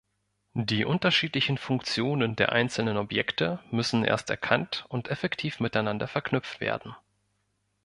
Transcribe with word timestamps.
Die 0.55 0.83
unterschiedlichen 0.83 1.59
Funktionen 1.59 2.35
der 2.35 2.53
einzelnen 2.53 2.97
Objekte 2.97 3.59
müssen 3.69 4.03
erst 4.03 4.31
erkannt 4.31 4.83
und 4.89 5.09
effektiv 5.09 5.59
miteinander 5.59 6.07
verknüpft 6.07 6.59
werden. 6.59 6.95